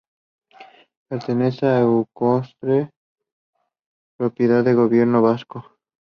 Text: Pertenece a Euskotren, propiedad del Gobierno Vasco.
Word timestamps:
Pertenece 1.09 1.67
a 1.67 1.81
Euskotren, 1.81 2.89
propiedad 4.17 4.63
del 4.63 4.75
Gobierno 4.77 5.21
Vasco. 5.21 5.77